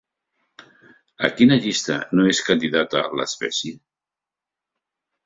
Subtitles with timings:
[1.27, 3.75] A quina llista no és candidata l'espècie?